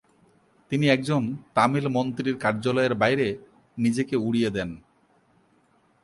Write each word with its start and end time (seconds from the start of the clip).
তিনি 0.71 0.85
একজন 0.89 1.23
তামিল 1.53 1.85
মন্ত্রীর 1.87 2.35
কার্যালয়ের 2.37 2.93
বাইরে 2.95 3.27
নিজেকে 3.77 4.15
উড়িয়ে 4.17 4.49
দেন। 4.49 4.69